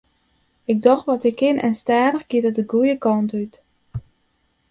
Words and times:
Ik 0.65 0.81
doch 0.81 1.05
wat 1.05 1.23
ik 1.29 1.35
kin 1.39 1.57
en 1.65 1.75
stadich 1.81 2.23
giet 2.29 2.43
it 2.49 2.55
de 2.57 2.65
goede 2.71 2.95
kant 3.03 3.31
út. 3.41 3.53